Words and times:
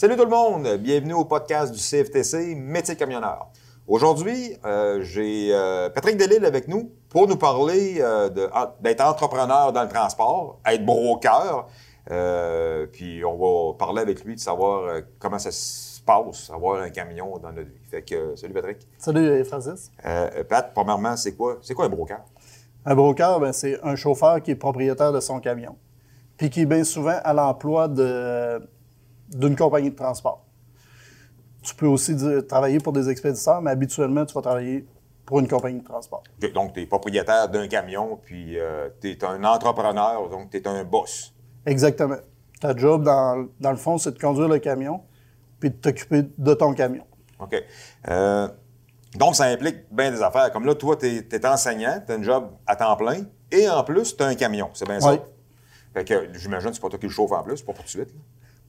Salut 0.00 0.16
tout 0.16 0.24
le 0.24 0.30
monde, 0.30 0.66
bienvenue 0.78 1.12
au 1.12 1.26
podcast 1.26 1.74
du 1.74 1.78
CFTC 1.78 2.54
Métier 2.54 2.96
camionneur. 2.96 3.48
Aujourd'hui, 3.86 4.56
euh, 4.64 5.02
j'ai 5.02 5.50
euh, 5.52 5.90
Patrick 5.90 6.16
Delille 6.16 6.46
avec 6.46 6.68
nous 6.68 6.90
pour 7.10 7.28
nous 7.28 7.36
parler 7.36 7.98
euh, 8.00 8.30
d'être 8.80 9.02
entrepreneur 9.02 9.74
dans 9.74 9.82
le 9.82 9.90
transport, 9.90 10.58
être 10.64 10.86
broker, 10.86 11.68
puis 12.92 13.22
on 13.26 13.36
va 13.36 13.76
parler 13.76 14.00
avec 14.00 14.24
lui 14.24 14.36
de 14.36 14.40
savoir 14.40 15.02
comment 15.18 15.38
ça 15.38 15.50
se 15.52 16.00
passe, 16.00 16.48
avoir 16.48 16.80
un 16.80 16.88
camion 16.88 17.36
dans 17.36 17.52
notre 17.52 17.68
vie. 17.68 17.84
Fait 17.90 18.00
que, 18.00 18.34
salut 18.36 18.54
Patrick. 18.54 18.88
Salut 18.96 19.44
Francis. 19.44 19.92
Pat, 20.48 20.72
premièrement, 20.72 21.14
c'est 21.18 21.36
quoi, 21.36 21.58
c'est 21.60 21.74
quoi 21.74 21.84
un 21.84 21.90
broker? 21.90 22.22
Un 22.86 22.94
broker, 22.94 23.38
ben, 23.38 23.52
c'est 23.52 23.78
un 23.82 23.96
chauffeur 23.96 24.42
qui 24.42 24.52
est 24.52 24.56
propriétaire 24.56 25.12
de 25.12 25.20
son 25.20 25.40
camion, 25.40 25.76
puis 26.38 26.48
qui 26.48 26.62
est 26.62 26.66
bien 26.66 26.84
souvent 26.84 27.18
à 27.22 27.34
l'emploi 27.34 27.86
de- 27.86 28.66
d'une 29.30 29.56
compagnie 29.56 29.90
de 29.90 29.96
transport. 29.96 30.44
Tu 31.62 31.74
peux 31.74 31.86
aussi 31.86 32.14
dire- 32.14 32.46
travailler 32.46 32.78
pour 32.78 32.92
des 32.92 33.08
expéditeurs, 33.08 33.60
mais 33.60 33.70
habituellement, 33.70 34.24
tu 34.24 34.34
vas 34.34 34.40
travailler 34.42 34.86
pour 35.26 35.38
une 35.40 35.48
compagnie 35.48 35.80
de 35.80 35.84
transport. 35.84 36.22
Donc, 36.54 36.72
tu 36.72 36.80
es 36.82 36.86
propriétaire 36.86 37.48
d'un 37.48 37.68
camion, 37.68 38.18
puis 38.22 38.56
tu 39.00 39.10
es 39.10 39.24
un 39.24 39.44
entrepreneur, 39.44 40.28
donc 40.28 40.50
tu 40.50 40.56
es 40.56 40.66
un 40.66 40.82
boss. 40.84 41.32
Exactement. 41.66 42.16
Ta 42.60 42.76
job, 42.76 43.04
dans, 43.04 43.46
dans 43.60 43.70
le 43.70 43.76
fond, 43.76 43.96
c'est 43.98 44.12
de 44.12 44.18
conduire 44.18 44.48
le 44.48 44.58
camion, 44.58 45.02
puis 45.60 45.70
de 45.70 45.76
t'occuper 45.76 46.24
de 46.36 46.54
ton 46.54 46.74
camion. 46.74 47.04
OK. 47.38 47.54
Euh, 48.08 48.48
donc, 49.14 49.36
ça 49.36 49.44
implique 49.44 49.76
bien 49.90 50.10
des 50.10 50.22
affaires. 50.22 50.50
Comme 50.52 50.64
là, 50.66 50.74
toi, 50.74 50.96
tu 50.96 51.06
es, 51.06 51.46
enseignant, 51.46 52.02
tu 52.04 52.12
as 52.12 52.16
un 52.16 52.22
job 52.22 52.50
à 52.66 52.74
temps 52.76 52.96
plein, 52.96 53.22
et 53.52 53.68
en 53.68 53.84
plus, 53.84 54.16
tu 54.16 54.22
as 54.22 54.26
un 54.26 54.34
camion. 54.34 54.70
C'est 54.74 54.86
bien 54.86 55.00
ça? 55.00 55.12
Oui. 55.12 55.18
Fait 55.94 56.04
que 56.04 56.32
j'imagine 56.34 56.70
que 56.70 56.74
c'est 56.76 56.82
pas 56.82 56.88
toi 56.88 56.98
qui 56.98 57.06
le 57.06 57.12
chauffe 57.12 57.32
en 57.32 57.42
plus, 57.42 57.62
pas 57.62 57.72
pour 57.72 57.76
tout 57.76 57.82
de 57.84 57.88
suite. 57.88 58.08
là. 58.14 58.20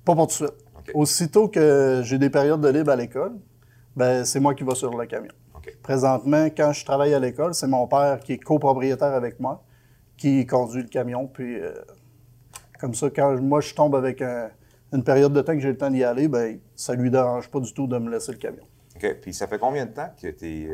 Pas 0.05 0.15
pour 0.15 0.27
tout 0.27 0.43
de 0.43 0.49
suite. 0.49 0.93
Aussitôt 0.95 1.47
que 1.47 2.01
j'ai 2.03 2.17
des 2.17 2.29
périodes 2.29 2.61
de 2.61 2.69
libre 2.69 2.91
à 2.91 2.95
l'école, 2.95 3.33
ben, 3.95 4.25
c'est 4.25 4.39
moi 4.39 4.55
qui 4.55 4.63
vais 4.63 4.75
sur 4.75 4.95
le 4.97 5.05
camion. 5.05 5.31
Présentement, 5.83 6.45
quand 6.45 6.73
je 6.73 6.83
travaille 6.85 7.13
à 7.13 7.19
l'école, 7.19 7.53
c'est 7.53 7.67
mon 7.67 7.87
père 7.87 8.19
qui 8.23 8.33
est 8.33 8.37
copropriétaire 8.39 9.13
avec 9.13 9.39
moi, 9.39 9.63
qui 10.17 10.45
conduit 10.47 10.81
le 10.83 10.87
camion. 10.87 11.27
Puis, 11.27 11.59
euh, 11.59 11.71
comme 12.79 12.93
ça, 12.95 13.09
quand 13.09 13.39
moi 13.39 13.61
je 13.61 13.73
tombe 13.75 13.95
avec 13.95 14.21
un- 14.21 14.49
une 14.93 15.03
période 15.03 15.33
de 15.33 15.41
temps 15.41 15.53
que 15.53 15.59
j'ai 15.59 15.69
le 15.69 15.77
temps 15.77 15.89
d'y 15.91 16.03
aller, 16.03 16.27
ben, 16.27 16.59
ça 16.75 16.95
lui 16.95 17.11
dérange 17.11 17.47
pas 17.49 17.59
du 17.59 17.73
tout 17.73 17.85
de 17.87 17.97
me 17.97 18.09
laisser 18.09 18.31
le 18.31 18.37
camion. 18.39 18.63
OK. 18.95 19.15
Puis 19.21 19.33
ça 19.33 19.47
fait 19.47 19.59
combien 19.59 19.85
de 19.85 19.91
temps 19.91 20.09
que 20.19 20.27
tu 20.29 20.71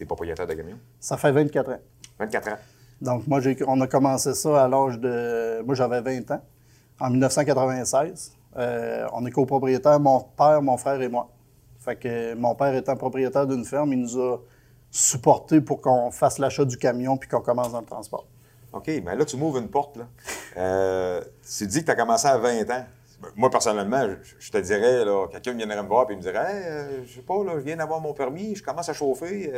es, 0.00 0.04
propriétaire 0.04 0.46
de 0.46 0.54
camion? 0.54 0.78
Ça 1.00 1.16
fait 1.16 1.32
24 1.32 1.70
ans. 1.72 1.80
24 2.18 2.48
ans. 2.48 2.58
Donc, 3.00 3.26
moi, 3.26 3.40
on 3.66 3.80
a 3.80 3.86
commencé 3.86 4.32
ça 4.34 4.64
à 4.64 4.68
l'âge 4.68 4.98
de. 4.98 5.62
Moi, 5.62 5.74
j'avais 5.74 6.00
20 6.02 6.30
ans, 6.30 6.42
en 7.00 7.10
1996. 7.10 8.32
Euh, 8.56 9.06
on 9.12 9.24
est 9.26 9.30
copropriétaire, 9.30 10.00
mon 10.00 10.20
père, 10.20 10.62
mon 10.62 10.76
frère 10.76 11.00
et 11.00 11.08
moi. 11.08 11.30
Fait 11.78 11.96
que 11.96 12.34
mon 12.34 12.54
père 12.54 12.74
étant 12.74 12.96
propriétaire 12.96 13.46
d'une 13.46 13.64
ferme, 13.64 13.92
il 13.92 14.00
nous 14.00 14.20
a 14.20 14.38
supporté 14.90 15.60
pour 15.60 15.80
qu'on 15.80 16.10
fasse 16.10 16.38
l'achat 16.38 16.64
du 16.64 16.76
camion 16.76 17.16
puis 17.16 17.28
qu'on 17.28 17.40
commence 17.40 17.72
dans 17.72 17.80
le 17.80 17.86
transport. 17.86 18.26
OK, 18.72 18.88
mais 19.04 19.16
là, 19.16 19.24
tu 19.24 19.36
m'ouvres 19.36 19.58
une 19.58 19.68
porte. 19.68 19.96
Là. 19.96 20.06
Euh, 20.56 21.20
tu 21.56 21.66
dis 21.66 21.80
que 21.80 21.86
tu 21.86 21.90
as 21.90 21.96
commencé 21.96 22.26
à 22.26 22.38
20 22.38 22.70
ans. 22.70 22.84
Moi, 23.36 23.50
personnellement, 23.50 24.08
je, 24.38 24.50
te 24.50 24.56
dirais, 24.58 25.04
quelqu'un 25.30 25.52
viendrait 25.52 25.82
me 25.82 25.88
voir 25.88 26.10
et 26.10 26.16
me 26.16 26.22
dirait 26.22 26.38
Hey, 26.38 26.64
euh, 26.64 27.04
je 27.04 27.16
sais 27.16 27.20
pas, 27.20 27.34
je 27.54 27.58
viens 27.58 27.76
d'avoir 27.76 28.00
mon 28.00 28.14
permis, 28.14 28.54
je 28.56 28.62
commence 28.62 28.88
à 28.88 28.94
chauffer, 28.94 29.52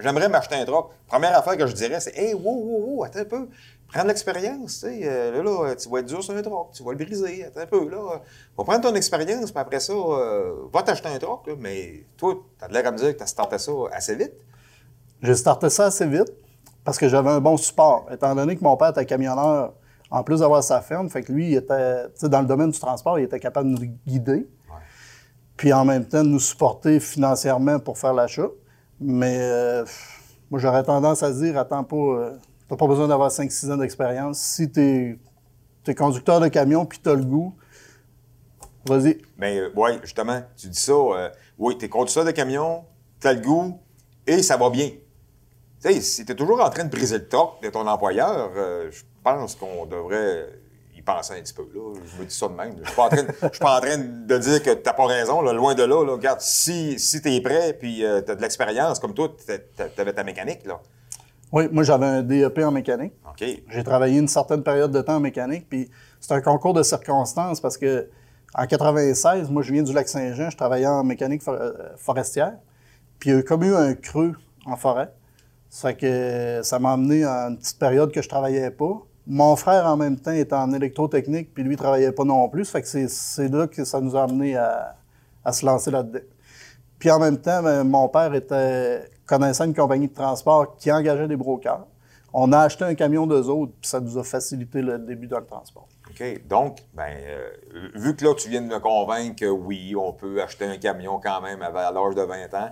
j'aimerais 0.00 0.28
m'acheter 0.28 0.56
un 0.56 0.64
truck. 0.64 0.90
Première 1.06 1.38
affaire 1.38 1.56
que 1.56 1.68
je 1.68 1.74
dirais, 1.74 2.00
c'est 2.00 2.16
Hey, 2.18 2.34
wow, 2.34 2.42
wow, 2.42 2.96
wow, 2.96 3.04
attends 3.04 3.20
un 3.20 3.24
peu, 3.24 3.48
prends 3.92 4.02
de 4.02 4.08
l'expérience. 4.08 4.74
tu 4.74 4.80
sais, 4.80 5.00
euh, 5.04 5.42
là, 5.42 5.68
là, 5.68 5.76
tu 5.76 5.88
vas 5.88 5.98
être 5.98 6.06
dur 6.06 6.22
sur 6.22 6.34
un 6.34 6.42
truck, 6.42 6.72
tu 6.72 6.82
vas 6.82 6.92
le 6.92 6.96
briser, 6.96 7.44
attends 7.44 7.60
un 7.60 7.66
peu. 7.66 7.88
Là, 7.88 7.96
euh, 7.96 8.18
va 8.56 8.64
prendre 8.64 8.80
ton 8.80 8.94
expérience, 8.94 9.50
puis 9.50 9.60
après 9.60 9.80
ça, 9.80 9.92
euh, 9.92 10.54
va 10.72 10.82
t'acheter 10.82 11.08
un 11.08 11.18
là. 11.18 11.54
mais 11.58 12.04
toi, 12.16 12.34
tu 12.58 12.64
as 12.64 12.68
l'air 12.68 12.86
à 12.86 12.92
me 12.92 12.98
dire 12.98 13.12
que 13.12 13.18
tu 13.18 13.22
as 13.22 13.26
starté 13.26 13.58
ça 13.58 13.72
assez 13.92 14.14
vite. 14.14 14.34
J'ai 15.22 15.34
starté 15.34 15.70
ça 15.70 15.86
assez 15.86 16.06
vite 16.06 16.32
parce 16.84 16.98
que 16.98 17.08
j'avais 17.08 17.30
un 17.30 17.40
bon 17.40 17.56
support. 17.56 18.06
Étant 18.10 18.34
donné 18.34 18.56
que 18.56 18.64
mon 18.64 18.76
père 18.76 18.90
était 18.90 19.06
camionneur, 19.06 19.74
en 20.10 20.24
plus 20.24 20.40
d'avoir 20.40 20.62
sa 20.62 20.80
ferme, 20.80 21.08
fait 21.08 21.22
que 21.22 21.32
lui, 21.32 21.50
il 21.50 21.56
était, 21.56 22.06
tu 22.06 22.20
sais, 22.20 22.28
dans 22.28 22.40
le 22.40 22.46
domaine 22.46 22.70
du 22.70 22.78
transport, 22.78 23.18
il 23.18 23.24
était 23.24 23.38
capable 23.38 23.74
de 23.74 23.80
nous 23.80 23.92
guider. 24.06 24.48
Puis 25.56 25.74
en 25.74 25.84
même 25.84 26.06
temps, 26.06 26.24
de 26.24 26.28
nous 26.28 26.40
supporter 26.40 27.00
financièrement 27.00 27.78
pour 27.78 27.98
faire 27.98 28.14
l'achat. 28.14 28.48
Mais 28.98 29.38
euh, 29.40 29.84
moi, 30.50 30.58
j'aurais 30.58 30.82
tendance 30.82 31.22
à 31.22 31.30
dire, 31.32 31.58
attends 31.58 31.84
pas, 31.84 31.96
euh, 31.96 32.36
t'as 32.70 32.76
pas 32.76 32.86
besoin 32.86 33.08
d'avoir 33.08 33.30
5-6 33.30 33.72
ans 33.72 33.76
d'expérience. 33.76 34.38
Si 34.38 34.70
t'es 34.70 35.18
es 35.86 35.94
conducteur 35.94 36.38
de 36.40 36.46
camion 36.48 36.86
puis 36.86 37.00
t'as 37.02 37.14
le 37.14 37.24
goût, 37.24 37.52
vas-y. 38.86 39.18
Mais 39.36 39.60
oui, 39.74 39.90
justement, 40.02 40.40
tu 40.56 40.68
dis 40.68 40.78
ça. 40.80 40.92
euh, 40.92 41.28
oui, 41.58 41.76
tu 41.76 41.86
es 41.86 41.88
conducteur 41.88 42.24
de 42.24 42.30
camion, 42.30 42.84
tu 43.20 43.26
as 43.26 43.32
le 43.32 43.40
goût 43.40 43.78
et 44.26 44.42
ça 44.42 44.56
va 44.56 44.70
bien. 44.70 44.88
Tu 45.82 45.92
sais, 45.92 46.00
si 46.00 46.24
tu 46.24 46.32
es 46.32 46.34
toujours 46.36 46.60
en 46.60 46.70
train 46.70 46.84
de 46.84 46.90
briser 46.90 47.18
le 47.18 47.26
toc 47.28 47.62
de 47.62 47.70
ton 47.70 47.86
employeur, 47.86 48.50
euh, 48.56 48.88
je 48.92 49.02
pense 49.24 49.56
qu'on 49.56 49.86
devrait 49.86 50.60
y 50.94 51.02
penser 51.02 51.34
un 51.34 51.40
petit 51.40 51.54
peu. 51.54 51.62
Là. 51.74 51.94
Je 52.04 52.20
me 52.20 52.26
dis 52.26 52.34
ça 52.34 52.46
de 52.48 52.52
même. 52.54 52.76
Je 52.80 52.86
suis 52.86 52.94
pas 52.96 53.06
en 53.06 53.08
train, 53.08 53.22
de- 53.22 53.32
suis 53.52 53.58
pas 53.60 53.78
en 53.78 53.80
train 53.80 53.96
de 53.98 54.38
dire 54.38 54.62
que 54.62 54.70
tu 54.74 54.82
n'as 54.84 54.92
pas 54.92 55.06
raison. 55.06 55.40
loin 55.40 55.74
de 55.74 55.82
là, 55.82 56.04
là. 56.04 56.12
Regarde, 56.12 56.40
si, 56.40 56.98
si 57.00 57.20
tu 57.22 57.32
es 57.34 57.40
prêt 57.40 57.72
puis 57.72 57.96
tu 57.96 58.06
as 58.06 58.20
de 58.22 58.40
l'expérience, 58.40 59.00
comme 59.00 59.14
toi, 59.14 59.34
tu 59.44 60.00
avais 60.00 60.12
ta 60.12 60.22
mécanique. 60.22 60.64
Là. 60.66 60.80
Oui, 61.52 61.68
moi, 61.72 61.82
j'avais 61.82 62.06
un 62.06 62.22
DEP 62.22 62.58
en 62.60 62.70
mécanique. 62.70 63.12
OK. 63.28 63.44
J'ai 63.68 63.84
travaillé 63.84 64.18
une 64.18 64.28
certaine 64.28 64.62
période 64.62 64.92
de 64.92 65.00
temps 65.00 65.16
en 65.16 65.20
mécanique, 65.20 65.66
puis 65.68 65.90
c'est 66.20 66.32
un 66.34 66.40
concours 66.40 66.74
de 66.74 66.82
circonstances 66.82 67.60
parce 67.60 67.76
que 67.76 68.08
en 68.54 68.66
96, 68.66 69.48
moi 69.50 69.62
je 69.62 69.72
viens 69.72 69.82
du 69.82 69.92
lac 69.92 70.08
Saint-Jean, 70.08 70.50
je 70.50 70.56
travaillais 70.56 70.86
en 70.86 71.04
mécanique 71.04 71.42
for- 71.42 71.54
euh, 71.54 71.72
forestière, 71.96 72.54
puis 73.18 73.30
il 73.30 73.32
y 73.32 73.36
a 73.36 73.38
eu 73.40 73.44
comme 73.44 73.62
eu 73.62 73.74
un 73.74 73.94
creux 73.94 74.34
en 74.66 74.76
forêt. 74.76 75.12
Ça 75.68 75.88
fait 75.90 75.96
que 75.96 76.60
ça 76.64 76.78
m'a 76.80 76.92
amené 76.94 77.24
à 77.24 77.46
une 77.48 77.58
petite 77.58 77.78
période 77.78 78.10
que 78.12 78.20
je 78.22 78.28
travaillais 78.28 78.70
pas. 78.72 79.02
Mon 79.26 79.54
frère 79.54 79.86
en 79.86 79.96
même 79.96 80.18
temps 80.18 80.32
était 80.32 80.54
en 80.54 80.72
électrotechnique, 80.72 81.54
puis 81.54 81.62
lui 81.62 81.76
travaillait 81.76 82.10
pas 82.12 82.24
non 82.24 82.48
plus. 82.48 82.64
Ça 82.64 82.72
fait 82.72 82.82
que 82.82 82.88
c'est- 82.88 83.08
c'est 83.08 83.48
là 83.48 83.66
que 83.68 83.84
ça 83.84 84.00
nous 84.00 84.16
a 84.16 84.24
amené 84.24 84.56
à, 84.56 84.96
à 85.44 85.52
se 85.52 85.64
lancer 85.64 85.90
là-dedans. 85.92 86.18
Puis 87.00 87.10
en 87.10 87.18
même 87.18 87.38
temps, 87.38 87.62
ben, 87.62 87.82
mon 87.82 88.08
père 88.08 88.32
était 88.34 89.10
connaissant 89.26 89.64
une 89.64 89.74
compagnie 89.74 90.06
de 90.08 90.14
transport 90.14 90.76
qui 90.76 90.92
engageait 90.92 91.26
des 91.26 91.36
brokers. 91.36 91.84
On 92.32 92.52
a 92.52 92.60
acheté 92.60 92.84
un 92.84 92.94
camion 92.94 93.26
d'eux 93.26 93.48
autres, 93.48 93.72
puis 93.80 93.88
ça 93.90 93.98
nous 93.98 94.16
a 94.18 94.22
facilité 94.22 94.82
le 94.82 94.98
début 94.98 95.26
dans 95.26 95.40
le 95.40 95.46
transport. 95.46 95.88
OK. 96.10 96.46
Donc, 96.46 96.78
ben, 96.94 97.08
euh, 97.08 97.48
vu 97.96 98.14
que 98.14 98.24
là, 98.24 98.34
tu 98.36 98.48
viens 98.48 98.60
de 98.62 98.66
me 98.68 98.78
convaincre 98.78 99.34
que 99.40 99.46
oui, 99.46 99.94
on 99.96 100.12
peut 100.12 100.40
acheter 100.40 100.64
un 100.66 100.76
camion 100.76 101.18
quand 101.20 101.40
même 101.40 101.60
à 101.62 101.70
l'âge 101.90 102.14
de 102.14 102.22
20 102.22 102.54
ans, 102.54 102.70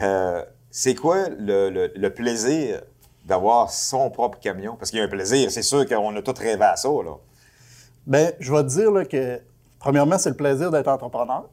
euh, 0.00 0.44
c'est 0.70 0.94
quoi 0.94 1.28
le, 1.28 1.70
le- 1.70 1.92
le 1.96 2.10
plaisir 2.14 2.82
d'avoir 3.24 3.70
son 3.70 4.10
propre 4.10 4.38
camion? 4.38 4.76
Parce 4.76 4.90
qu'il 4.90 5.00
y 5.00 5.02
a 5.02 5.06
un 5.06 5.08
plaisir, 5.08 5.50
c'est 5.50 5.62
sûr 5.62 5.86
qu'on 5.88 6.14
a 6.14 6.22
tous 6.22 6.38
rêvé 6.38 6.62
à 6.62 6.76
ça, 6.76 6.88
là. 6.88 7.14
Bien, 8.06 8.30
je 8.38 8.52
vais 8.52 8.62
te 8.62 8.68
dire 8.68 8.90
là, 8.92 9.04
que, 9.04 9.40
premièrement, 9.78 10.18
c'est 10.18 10.30
le 10.30 10.36
plaisir 10.36 10.70
d'être 10.70 10.88
entrepreneur. 10.88 11.48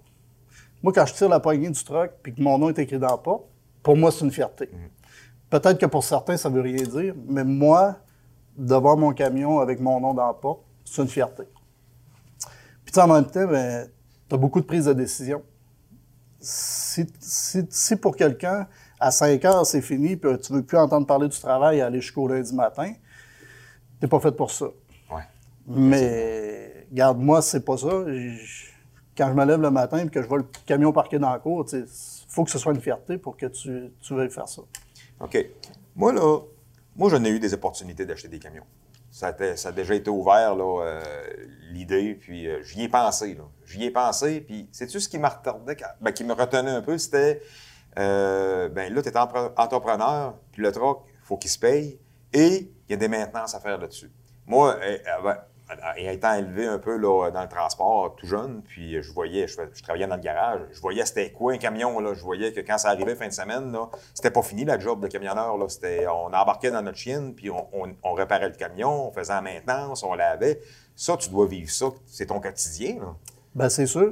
Moi, 0.84 0.94
quand 0.94 1.06
je 1.06 1.14
tire 1.14 1.30
la 1.30 1.40
poignée 1.40 1.70
du 1.70 1.84
truck 1.84 2.12
puis 2.22 2.34
que 2.34 2.42
mon 2.42 2.58
nom 2.58 2.70
est 2.70 2.80
écrit 2.80 3.00
dans 3.00 3.12
le 3.16 3.22
pas, 3.22 3.40
pour 3.84 3.96
moi, 3.98 4.12
c'est 4.12 4.24
une 4.26 4.32
fierté. 4.32 4.70
Peut-être 5.50 5.80
que 5.80 5.86
pour 5.86 6.04
certains, 6.04 6.38
ça 6.38 6.50
veut 6.50 6.62
rien 6.62 6.84
dire, 6.84 7.16
mais 7.28 7.44
moi, 7.44 7.98
d'avoir 8.58 8.98
mon 8.98 9.14
camion 9.14 9.60
avec 9.60 9.80
mon 9.80 10.00
nom 10.00 10.14
dans 10.14 10.28
le 10.28 10.36
pas, 10.36 10.58
c'est 10.86 11.02
une 11.02 11.08
fierté. 11.08 11.44
Puis 12.86 13.00
en 13.02 13.08
même 13.08 13.26
temps, 13.26 13.48
ben, 13.48 13.88
tu 14.30 14.36
as 14.36 14.38
beaucoup 14.38 14.60
de 14.62 14.66
prises 14.66 14.86
de 14.86 14.94
décision. 14.94 15.42
Si, 16.40 17.06
si- 17.20 17.66
si 17.70 17.96
pour 17.96 18.16
quelqu'un, 18.16 18.68
à 19.00 19.12
5 19.12 19.44
heures, 19.46 19.66
c'est 19.66 19.82
fini, 19.82 20.16
puis 20.16 20.38
tu 20.40 20.54
veux 20.54 20.64
plus 20.64 20.78
entendre 20.78 21.06
parler 21.08 21.28
du 21.28 21.40
travail 21.40 21.78
et 21.78 21.82
aller 21.82 22.02
jusqu'au 22.02 22.28
lundi 22.28 22.54
matin, 22.54 22.94
t'es 24.00 24.08
pas 24.08 24.20
fait 24.20 24.32
pour 24.32 24.52
ça. 24.52 24.66
Ouais. 25.12 25.22
Mais, 25.68 26.88
regarde, 26.92 27.20
moi, 27.20 27.42
c'est 27.42 27.64
pas 27.66 27.78
ça. 27.78 27.90
Je- 28.08 28.67
Quand 29.18 29.30
je 29.30 29.34
me 29.34 29.46
lève 29.46 29.62
le 29.62 29.72
matin 29.72 29.98
et 29.98 30.10
que 30.10 30.22
je 30.22 30.28
vois 30.28 30.38
le 30.38 30.46
camion 30.66 30.92
parqué 30.94 31.18
dans 31.18 31.32
la 31.32 31.40
cour, 31.40 31.66
il 31.74 31.86
faut 32.28 32.44
que 32.44 32.52
ce 32.52 32.60
soit 32.60 32.74
une 32.74 32.82
fierté 32.82 33.18
pour 33.18 33.36
que 33.36 33.48
tu, 33.48 33.92
veuilles 34.12 34.30
faire 34.30 34.48
ça. 34.48 34.62
OK. 35.20 35.46
Moi, 35.96 36.14
là, 36.14 36.40
moi, 36.96 37.10
j'en 37.10 37.24
ai 37.24 37.30
eu 37.30 37.40
des 37.40 37.54
opportunités 37.54 38.06
d'acheter 38.06 38.28
des 38.28 38.40
camions. 38.40 38.66
Ça 39.10 39.28
a, 39.28 39.72
déjà 39.72 39.96
été 39.96 40.12
ouvert, 40.12 40.56
euh, 40.60 41.02
l'idée, 41.72 42.14
puis 42.14 42.48
euh, 42.48 42.62
j'y 42.62 42.84
ai 42.84 42.90
pensé, 42.90 43.34
là. 43.34 43.46
J'y 43.66 43.86
ai 43.86 43.90
pensé, 43.90 44.42
puis 44.42 44.70
sais-tu 44.72 45.00
ce 45.00 45.10
qui 45.10 45.18
m'a 45.18 45.30
retardé, 45.30 45.76
quand- 45.76 45.88
ben, 46.00 46.12
qui 46.12 46.24
me 46.24 46.34
retenait 46.34 46.70
un 46.70 46.82
peu, 46.84 46.98
c'était, 47.00 47.42
euh, 47.98 48.70
ben 48.70 48.94
là, 48.94 49.02
tu 49.02 49.10
es 49.10 49.18
entrepreneur, 49.18 50.36
puis 50.52 50.62
le 50.62 50.72
truck, 50.72 51.00
il 51.08 51.26
faut 51.26 51.38
qu'il 51.38 51.50
se 51.50 51.58
paye, 51.58 52.00
et 52.32 52.72
il 52.88 52.92
y 52.92 52.94
a 52.94 52.98
des 52.98 53.08
maintenances 53.08 53.56
à 53.56 53.60
faire 53.60 53.80
là-dessus. 53.80 54.12
Moi, 54.46 54.78
euh, 54.84 54.98
avant- 55.18 55.42
et 55.98 56.14
étant 56.14 56.34
élevé 56.34 56.66
un 56.66 56.80
peu 56.80 56.96
là, 56.96 57.30
dans 57.32 57.42
le 57.42 57.48
transport, 57.50 58.16
tout 58.16 58.26
jeune, 58.26 58.62
puis 58.64 59.02
je 59.02 59.12
voyais, 59.12 59.48
je, 59.48 59.58
travaillais 59.84 60.08
dans 60.08 60.16
le 60.16 60.22
garage, 60.22 60.62
je 60.72 60.80
voyais 60.80 61.06
c'était 61.06 61.32
quoi 61.32 61.54
un 61.54 61.58
camion, 61.58 62.00
là, 62.00 62.14
je 62.14 62.22
voyais 62.22 62.54
que 62.54 62.62
quand 62.62 62.78
ça 62.78 62.90
arrivait 62.90 63.16
fin 63.16 63.28
de 63.28 63.34
semaine, 63.34 63.76
c'était 64.14 64.32
pas 64.32 64.42
fini 64.42 64.64
la 64.66 64.80
job 64.80 65.02
de 65.02 65.08
camionneur, 65.08 65.58
là, 65.58 65.68
c'était, 65.68 66.08
on 66.08 66.28
embarquait 66.28 66.72
dans 66.72 66.82
notre 66.82 66.98
chienne, 66.98 67.34
puis 67.34 67.50
on, 67.50 68.14
réparait 68.14 68.50
le 68.50 68.56
camion, 68.56 69.10
on 69.10 69.12
faisait 69.12 69.34
la 69.34 69.42
maintenance, 69.42 70.04
on 70.04 70.14
lavait. 70.14 70.62
Ça, 70.96 71.16
tu 71.18 71.30
dois 71.30 71.46
vivre 71.46 71.70
ça, 71.70 71.88
c'est 72.06 72.28
ton 72.28 72.40
quotidien, 72.40 73.00
là. 73.00 73.16
Ben, 73.54 73.70
c'est 73.70 73.88
sûr. 73.88 74.10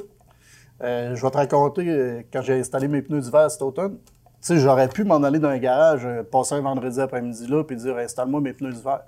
Euh, 0.84 1.16
je 1.16 1.22
vais 1.22 1.32
te 1.32 1.38
raconter, 1.38 1.88
euh, 1.88 2.22
quand 2.34 2.42
j'ai 2.42 2.60
installé 2.60 2.88
mes 2.88 3.02
pneus 3.02 3.22
d'hiver 3.22 3.50
cet 3.50 3.62
automne, 3.62 3.98
j'aurais 4.42 4.90
pu 4.90 5.04
m'en 5.04 5.24
aller 5.24 5.40
dans 5.40 5.50
un 5.50 5.58
garage, 5.58 6.06
euh, 6.06 6.24
passer 6.24 6.56
un 6.56 6.62
vendredi 6.62 7.00
après-midi 7.00 7.48
là, 7.48 7.64
puis 7.64 7.76
dire 7.76 7.98
installe-moi 7.98 8.42
mes 8.42 8.54
pneus 8.54 8.74
d'hiver. 8.74 9.02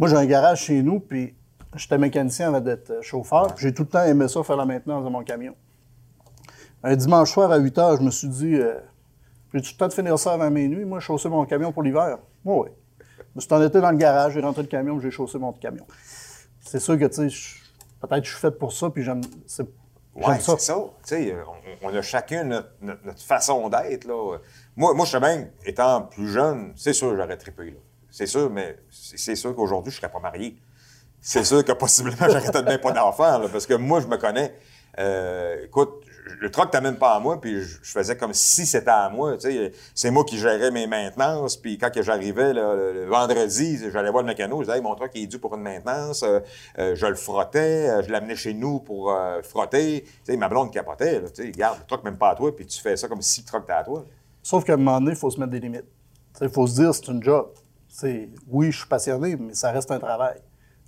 Moi, 0.00 0.08
j'ai 0.08 0.16
un 0.16 0.24
garage 0.24 0.62
chez 0.62 0.82
nous, 0.82 0.98
puis 0.98 1.34
j'étais 1.76 1.98
mécanicien 1.98 2.48
avant 2.48 2.60
d'être 2.60 2.90
euh, 2.90 3.02
chauffeur. 3.02 3.54
J'ai 3.58 3.74
tout 3.74 3.82
le 3.82 3.88
temps 3.90 4.02
aimé 4.02 4.28
ça, 4.28 4.42
faire 4.42 4.56
la 4.56 4.64
maintenance 4.64 5.04
de 5.04 5.10
mon 5.10 5.22
camion. 5.22 5.54
Un 6.82 6.96
dimanche 6.96 7.30
soir 7.30 7.52
à 7.52 7.58
8 7.58 7.76
h, 7.76 7.98
je 7.98 8.02
me 8.02 8.10
suis 8.10 8.28
dit, 8.28 8.54
euh, 8.54 8.80
j'ai 9.52 9.60
tout 9.60 9.68
le 9.74 9.76
temps 9.76 9.88
de 9.88 9.92
finir 9.92 10.18
ça 10.18 10.32
avant 10.32 10.50
minuit, 10.50 10.86
moi, 10.86 11.00
chausser 11.00 11.28
mon 11.28 11.44
camion 11.44 11.70
pour 11.70 11.82
l'hiver? 11.82 12.16
Moi, 12.46 12.64
oui. 12.64 12.70
Je 12.98 13.24
me 13.36 13.40
suis 13.42 13.52
en 13.52 13.62
été 13.62 13.78
dans 13.78 13.90
le 13.90 13.98
garage, 13.98 14.32
j'ai 14.32 14.40
rentré 14.40 14.62
le 14.62 14.68
camion, 14.68 14.96
puis 14.96 15.02
j'ai 15.04 15.10
chaussé 15.14 15.38
mon 15.38 15.52
camion. 15.52 15.84
C'est 16.60 16.80
sûr 16.80 16.98
que, 16.98 17.04
tu 17.04 17.28
sais, 17.30 17.58
peut-être 18.00 18.20
que 18.22 18.26
je 18.26 18.30
suis 18.32 18.40
fait 18.40 18.50
pour 18.52 18.72
ça, 18.72 18.88
puis 18.88 19.02
j'aime 19.04 19.20
c'est- 19.46 19.64
ça. 20.40 20.52
c'est 20.58 20.72
ça. 20.72 20.78
On, 21.82 21.88
on 21.88 21.94
a 21.94 22.00
chacun 22.00 22.44
notre, 22.44 22.70
notre- 22.80 23.04
notre 23.04 23.22
façon 23.22 23.68
d'être. 23.68 24.06
là. 24.06 24.38
Moi, 24.76 24.94
moi, 24.94 25.04
je 25.04 25.10
sais 25.10 25.20
bien, 25.20 25.48
étant 25.66 26.02
plus 26.02 26.28
jeune, 26.28 26.72
c'est 26.74 26.94
sûr 26.94 27.10
que 27.10 27.16
j'aurais 27.16 27.36
trippé. 27.36 27.66
là. 27.72 27.76
C'est 28.10 28.26
sûr, 28.26 28.50
mais 28.50 28.76
c'est 28.90 29.36
sûr 29.36 29.54
qu'aujourd'hui, 29.54 29.90
je 29.90 29.96
ne 29.96 30.00
serais 30.00 30.12
pas 30.12 30.20
marié. 30.20 30.56
C'est 31.20 31.44
sûr 31.44 31.64
que 31.64 31.72
possiblement, 31.72 32.16
peut-être 32.18 32.64
même 32.64 32.80
pas 32.80 32.92
d'enfant, 32.92 33.40
parce 33.52 33.66
que 33.66 33.74
moi, 33.74 34.00
je 34.00 34.06
me 34.06 34.16
connais. 34.16 34.54
Euh, 34.98 35.64
écoute, 35.64 36.04
le 36.40 36.50
truck 36.50 36.70
t'amène 36.70 36.96
pas 36.96 37.14
à 37.14 37.20
moi, 37.20 37.40
puis 37.40 37.60
je, 37.60 37.78
faisais 37.82 38.16
comme 38.16 38.34
si 38.34 38.66
c'était 38.66 38.90
à 38.90 39.08
moi. 39.08 39.36
C'est 39.94 40.10
moi 40.10 40.24
qui 40.24 40.38
gérais 40.38 40.70
mes 40.70 40.86
maintenances, 40.86 41.56
puis 41.56 41.78
quand 41.78 41.90
j'arrivais 42.00 42.52
le, 42.52 43.06
vendredi, 43.06 43.78
j'allais 43.90 44.10
voir 44.10 44.22
le 44.22 44.28
mécano, 44.28 44.62
je 44.62 44.68
disais 44.68 44.80
mon 44.80 44.94
truck 44.94 45.10
est 45.14 45.26
dû 45.26 45.38
pour 45.38 45.54
une 45.54 45.62
maintenance, 45.62 46.22
euh, 46.22 46.40
euh, 46.78 46.94
je 46.94 47.06
le 47.06 47.14
frottais, 47.14 48.02
je 48.02 48.10
l'amenais 48.10 48.36
chez 48.36 48.54
nous 48.54 48.80
pour 48.80 49.16
frotter. 49.42 50.04
Ma 50.28 50.48
blonde 50.48 50.72
capotait, 50.72 51.20
là, 51.20 51.28
regarde, 51.38 51.78
le 51.80 51.86
truck 51.86 52.04
même 52.04 52.18
pas 52.18 52.30
à 52.30 52.34
toi, 52.34 52.54
puis 52.54 52.66
tu 52.66 52.80
fais 52.80 52.96
ça 52.96 53.08
comme 53.08 53.22
si 53.22 53.42
le 53.42 53.46
truck 53.46 53.64
était 53.64 53.72
à 53.72 53.84
toi. 53.84 54.04
Sauf 54.42 54.64
qu'à 54.64 54.74
un 54.74 54.76
moment 54.76 54.98
donné, 55.00 55.12
il 55.12 55.16
faut 55.16 55.30
se 55.30 55.38
mettre 55.38 55.52
des 55.52 55.60
limites. 55.60 55.84
Il 56.40 56.48
faut 56.48 56.66
se 56.66 56.74
dire, 56.74 56.94
c'est 56.94 57.08
une 57.08 57.22
job. 57.22 57.50
C'est, 57.92 58.30
oui, 58.48 58.70
je 58.70 58.78
suis 58.78 58.88
passionné, 58.88 59.36
mais 59.36 59.52
ça 59.54 59.72
reste 59.72 59.90
un 59.90 59.98
travail. 59.98 60.40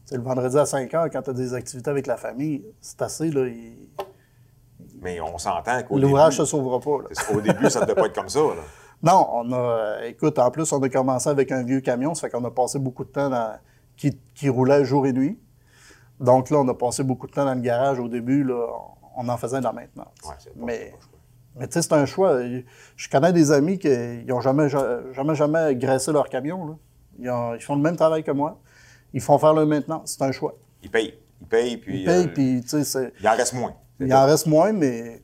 T'sais, 0.07 0.17
le 0.17 0.23
vendredi 0.23 0.57
à 0.57 0.65
5 0.67 0.93
heures, 0.95 1.11
quand 1.11 1.23
tu 1.23 1.31
as 1.31 1.33
des 1.33 1.53
activités 1.55 1.91
avec 1.91 2.07
la 2.07 2.17
famille, 2.17 2.65
c'est 2.81 3.03
assez. 3.03 3.31
Là, 3.31 3.47
il- 3.49 3.89
Mais 5.01 5.21
on 5.21 5.37
s'entend 5.37 5.83
qu'au 5.83 5.99
L'ouvrage 5.99 6.39
ne 6.39 6.45
se 6.45 6.51
sauvera 6.51 6.79
pas. 6.81 7.03
là. 7.03 7.37
au 7.37 7.41
début, 7.41 7.69
ça 7.71 7.81
ne 7.81 7.87
devait 7.87 7.97
pas 8.01 8.07
être 8.07 8.15
comme 8.15 8.29
ça. 8.29 8.41
Là. 8.41 8.55
Non, 9.05 9.27
on 9.33 9.53
a. 9.53 10.05
écoute, 10.07 10.39
en 10.39 10.49
plus, 10.53 10.73
on 10.73 10.81
a 10.81 10.89
commencé 10.89 11.29
avec 11.29 11.51
un 11.51 11.65
vieux 11.65 11.81
camion, 11.81 12.15
ça 12.15 12.21
fait 12.29 12.31
qu'on 12.31 12.45
a 12.45 12.53
passé 12.53 12.79
beaucoup 12.79 13.03
de 13.05 13.09
temps 13.11 13.29
dans, 13.29 13.57
qui, 13.97 14.17
qui 14.33 14.49
roulait 14.49 14.85
jour 14.85 15.09
et 15.09 15.13
nuit. 15.13 15.41
Donc 16.21 16.51
là, 16.51 16.59
on 16.59 16.69
a 16.69 16.75
passé 16.75 17.03
beaucoup 17.03 17.27
de 17.27 17.33
temps 17.33 17.45
dans 17.45 17.55
le 17.55 17.61
garage 17.63 17.99
au 17.99 18.07
début, 18.07 18.45
là, 18.45 18.65
on 19.17 19.29
en 19.29 19.37
faisait 19.37 19.59
de 19.59 19.65
la 19.65 19.73
maintenance. 19.73 20.07
Ouais, 20.25 20.53
mais 20.55 20.95
mais 21.57 21.67
tu 21.67 21.73
sais, 21.75 21.83
c'est 21.83 21.95
un 21.95 22.07
choix. 22.07 22.39
Je 22.95 23.09
connais 23.11 23.33
des 23.33 23.51
amis 23.51 23.77
qui 23.81 23.89
n'ont 24.25 24.41
jamais, 24.41 24.69
jamais, 24.69 25.35
jamais 25.35 25.75
graissé 25.75 26.13
leur 26.13 26.29
camion. 26.29 26.65
là. 26.69 26.75
Ils, 27.19 27.31
ont- 27.31 27.55
ils 27.55 27.61
font 27.63 27.77
le 27.77 27.83
même 27.83 27.97
travail 27.97 28.23
que 28.25 28.31
moi. 28.31 28.61
Ils 29.13 29.21
font 29.21 29.39
faire 29.39 29.53
leur 29.55 29.67
maintenance. 29.67 30.13
C'est 30.19 30.23
un 30.25 30.33
choix. 30.33 30.55
Ils 30.83 30.91
payent. 30.91 31.15
Ils 31.41 31.47
payent, 31.47 31.77
puis 31.77 32.01
Ils 32.01 32.05
payent, 32.05 32.25
euh, 32.27 32.33
puis 32.33 32.61
tu 32.63 32.69
sais, 32.69 32.85
c'est- 32.85 33.13
il 33.21 33.29
en 33.29 33.37
reste 33.37 33.53
moins. 33.55 33.75
Il 34.01 34.13
en 34.15 34.25
reste 34.27 34.47
moins, 34.47 34.73
mais 34.73 35.23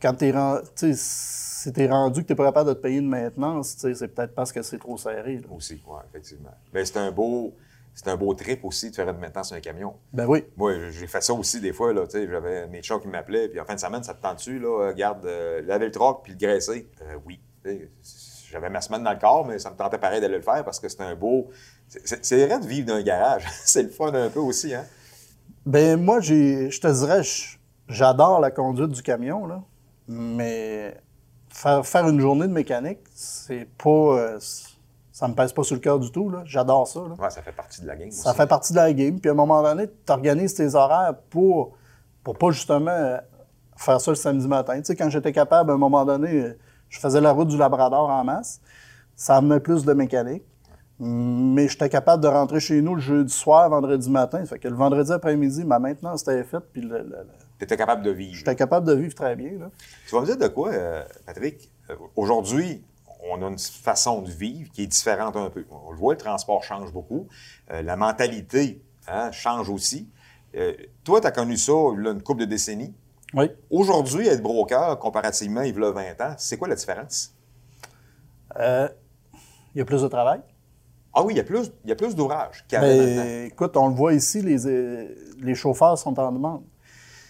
quand 0.00 0.14
tu 0.14 0.26
es, 0.26 0.92
si 0.94 1.86
rendu 1.86 2.22
que 2.22 2.26
tu 2.26 2.32
n'es 2.32 2.36
pas 2.36 2.44
capable 2.46 2.68
de 2.70 2.74
te 2.74 2.80
payer 2.80 2.98
une 2.98 3.08
maintenance, 3.08 3.76
c'est 3.78 4.08
peut-être 4.08 4.34
parce 4.34 4.52
que 4.52 4.62
c'est 4.62 4.78
trop 4.78 4.96
serré. 4.98 5.36
là. 5.36 5.46
Aussi, 5.50 5.80
oui, 5.86 5.98
effectivement. 6.10 6.50
Mais 6.72 6.84
c'est 6.84 6.98
un 6.98 7.10
beau. 7.10 7.54
C'est 7.96 8.08
un 8.08 8.16
beau 8.16 8.34
trip 8.34 8.64
aussi 8.64 8.90
de 8.90 8.96
faire 8.96 9.08
une 9.08 9.18
maintenance 9.18 9.46
sur 9.48 9.56
un 9.56 9.60
camion. 9.60 9.94
Ben 10.12 10.26
oui. 10.26 10.44
Moi, 10.56 10.90
j'ai 10.90 11.06
fait 11.06 11.22
ça 11.22 11.32
aussi 11.32 11.60
des 11.60 11.72
fois, 11.72 11.92
là, 11.92 12.04
j'avais 12.12 12.66
mes 12.66 12.82
chats 12.82 12.98
qui 12.98 13.06
m'appelaient, 13.06 13.48
puis 13.48 13.60
en 13.60 13.64
fin 13.64 13.76
de 13.76 13.80
semaine, 13.80 14.02
ça 14.02 14.14
te 14.14 14.20
tente-tu, 14.20 14.58
là, 14.58 14.92
garde, 14.94 15.24
euh, 15.26 15.62
laver 15.62 15.86
le 15.86 15.92
troc 15.92 16.22
puis 16.24 16.32
le 16.32 16.38
graisser? 16.38 16.88
Euh, 17.02 17.16
oui. 17.24 17.38
J'avais 18.54 18.70
ma 18.70 18.80
semaine 18.80 19.02
dans 19.02 19.10
le 19.12 19.18
corps, 19.18 19.44
mais 19.44 19.58
ça 19.58 19.68
me 19.70 19.74
tentait 19.76 19.98
pareil 19.98 20.20
d'aller 20.20 20.36
le 20.36 20.42
faire 20.42 20.64
parce 20.64 20.78
que 20.78 20.88
c'est 20.88 21.00
un 21.00 21.16
beau... 21.16 21.48
c'est- 21.88 22.46
vrai 22.46 22.60
de 22.60 22.66
vivre 22.66 22.86
dans 22.86 22.94
un 22.94 23.02
garage. 23.02 23.44
c'est 23.64 23.82
le 23.82 23.88
fun 23.88 24.14
un 24.14 24.30
peu 24.30 24.38
aussi, 24.38 24.72
hein? 24.72 24.84
Ben 25.66 26.00
moi, 26.00 26.20
j'ai, 26.20 26.70
je 26.70 26.80
te 26.80 26.86
dirais, 26.86 27.22
j'adore 27.88 28.38
la 28.40 28.50
conduite 28.52 28.90
du 28.90 29.02
camion, 29.02 29.46
là, 29.46 29.60
mais 30.06 30.96
faire, 31.48 31.84
faire 31.84 32.08
une 32.08 32.20
journée 32.20 32.46
de 32.46 32.52
mécanique, 32.52 33.00
c'est 33.12 33.66
pas... 33.76 33.90
euh, 33.90 34.38
ça 35.10 35.26
me 35.28 35.34
pèse 35.34 35.52
pas 35.52 35.62
sur 35.64 35.74
le 35.74 35.80
cœur 35.80 35.98
du 35.98 36.10
tout. 36.10 36.28
là. 36.30 36.42
J'adore 36.44 36.86
ça. 36.88 37.00
là. 37.00 37.14
Ouais, 37.18 37.30
ça 37.30 37.42
fait 37.42 37.52
partie 37.52 37.80
de 37.80 37.86
la 37.86 37.96
game 37.96 38.10
Ça 38.10 38.30
aussi. 38.30 38.38
fait 38.38 38.46
partie 38.46 38.72
de 38.72 38.78
la 38.78 38.92
game. 38.92 39.18
Puis 39.20 39.28
à 39.28 39.32
un 39.32 39.36
moment 39.36 39.62
donné, 39.62 39.86
tu 39.88 40.12
organises 40.12 40.54
tes 40.54 40.74
horaires 40.74 41.14
pour, 41.30 41.76
pour 42.22 42.36
pas 42.36 42.50
justement 42.50 42.90
euh, 42.90 43.18
faire 43.76 44.00
ça 44.00 44.10
le 44.10 44.16
samedi 44.16 44.46
matin. 44.48 44.76
Tu 44.78 44.84
sais, 44.86 44.96
quand 44.96 45.08
j'étais 45.10 45.32
capable, 45.32 45.70
à 45.70 45.74
un 45.74 45.78
moment 45.78 46.04
donné, 46.04 46.54
je 46.94 47.00
faisais 47.00 47.20
la 47.20 47.32
route 47.32 47.48
du 47.48 47.56
Labrador 47.56 48.08
en 48.08 48.22
masse. 48.24 48.60
Ça 49.16 49.36
amenait 49.36 49.60
plus 49.60 49.84
de 49.84 49.92
mécanique. 49.92 50.44
Mais 51.00 51.66
j'étais 51.68 51.88
capable 51.88 52.22
de 52.22 52.28
rentrer 52.28 52.60
chez 52.60 52.80
nous 52.80 52.94
le 52.94 53.00
jeudi 53.00 53.32
soir, 53.32 53.68
vendredi 53.68 54.08
matin. 54.08 54.44
Fait 54.46 54.60
que 54.60 54.68
le 54.68 54.76
vendredi 54.76 55.10
après-midi, 55.12 55.64
ma 55.64 55.80
maintenance 55.80 56.22
était 56.22 56.44
faite. 56.44 56.62
Puis 56.72 56.82
le- 56.82 56.98
le- 56.98 57.04
le- 57.04 57.26
Tu 57.58 57.64
étais 57.64 57.76
capable 57.76 58.02
de 58.02 58.10
vivre. 58.12 58.36
j'étais 58.36 58.54
capable 58.54 58.86
de 58.86 58.92
vivre 58.94 59.12
très 59.14 59.34
bien. 59.34 59.58
Là. 59.58 59.70
Tu 60.06 60.14
vas 60.14 60.20
me 60.20 60.26
dire 60.26 60.36
de 60.36 60.46
quoi, 60.46 60.70
euh, 60.70 61.02
Patrick? 61.26 61.68
Euh, 61.90 61.94
Aujourd'hui, 62.14 62.84
on 63.28 63.42
a 63.42 63.48
une 63.48 63.58
façon 63.58 64.22
de 64.22 64.30
vivre 64.30 64.70
qui 64.70 64.84
est 64.84 64.86
différente 64.86 65.34
un 65.36 65.50
peu. 65.50 65.64
On 65.70 65.90
le 65.90 65.96
voit, 65.96 66.14
le 66.14 66.18
transport 66.18 66.62
change 66.62 66.92
beaucoup. 66.92 67.26
Euh, 67.72 67.82
la 67.82 67.96
mentalité 67.96 68.80
hein, 69.08 69.32
change 69.32 69.68
aussi. 69.70 70.08
Toi, 71.02 71.20
tu 71.20 71.26
as 71.26 71.32
connu 71.32 71.56
ça 71.56 71.72
il 71.98 72.04
y 72.04 72.06
a 72.08 72.12
une 72.12 72.22
couple 72.22 72.42
de 72.42 72.46
décennies? 72.46 72.94
Oui. 73.34 73.50
Aujourd'hui, 73.70 74.28
être 74.28 74.42
broker, 74.42 74.98
comparativement, 74.98 75.62
il 75.62 75.74
y 75.74 75.84
a 75.84 75.90
20 75.90 76.20
ans, 76.20 76.34
c'est 76.38 76.56
quoi 76.56 76.68
la 76.68 76.74
différence? 76.76 77.34
Euh, 78.58 78.88
Il 79.74 79.78
y 79.78 79.80
a 79.80 79.84
plus 79.84 80.02
de 80.02 80.08
travail. 80.08 80.40
Ah 81.12 81.22
oui, 81.22 81.34
il 81.34 81.36
y 81.36 81.40
a 81.40 81.44
plus, 81.44 81.70
il 81.84 81.90
y 81.90 81.92
a 81.92 81.96
plus 81.96 82.14
d'ouvrages 82.14 82.64
écoute, 83.46 83.76
on 83.76 83.88
le 83.88 83.94
voit 83.94 84.14
ici, 84.14 84.42
les, 84.42 84.66
euh, 84.66 85.08
les 85.40 85.54
chauffeurs 85.54 85.96
sont 85.96 86.18
en 86.18 86.32
demande. 86.32 86.62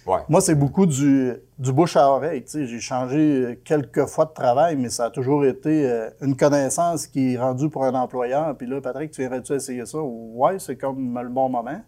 Ouais. 0.06 0.20
Moi, 0.28 0.40
c'est 0.42 0.54
beaucoup 0.54 0.84
du, 0.84 1.32
du 1.58 1.72
bouche 1.72 1.96
à 1.96 2.10
oreille. 2.10 2.44
J'ai 2.46 2.80
changé 2.80 3.60
quelques 3.64 4.06
fois 4.06 4.26
de 4.26 4.32
travail, 4.32 4.76
mais 4.76 4.90
ça 4.90 5.06
a 5.06 5.10
toujours 5.10 5.46
été 5.46 5.90
euh, 5.90 6.10
une 6.20 6.36
connaissance 6.36 7.06
qui 7.06 7.34
est 7.34 7.38
rendue 7.38 7.70
pour 7.70 7.84
un 7.84 7.94
employeur. 7.94 8.54
Puis 8.56 8.66
là, 8.66 8.80
Patrick, 8.82 9.10
tu 9.10 9.22
viendrais-tu 9.22 9.54
essayer 9.54 9.84
ça? 9.86 9.98
Ouais, 10.02 10.58
c'est 10.58 10.76
comme 10.76 11.18
le 11.18 11.28
bon 11.30 11.48
moment. 11.48 11.80